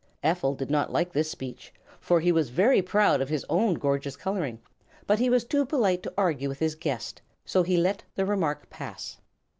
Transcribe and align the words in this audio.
Ephel 0.23 0.55
did 0.57 0.71
not 0.71 0.91
like 0.91 1.13
this 1.13 1.29
speech, 1.29 1.71
for 1.99 2.19
he 2.21 2.31
was 2.31 2.49
very 2.49 2.81
proud 2.81 3.21
of 3.21 3.29
his 3.29 3.45
own 3.49 3.75
gorgeous 3.75 4.15
coloring; 4.15 4.59
but 5.05 5.19
he 5.19 5.29
was 5.29 5.43
too 5.45 5.63
polite 5.63 6.01
to 6.01 6.11
argue 6.17 6.49
with 6.49 6.57
his 6.57 6.73
guest, 6.73 7.21
so 7.45 7.61
he 7.61 7.77
let 7.77 8.03
the 8.15 8.25
remark 8.25 8.67
pass. 8.71 9.19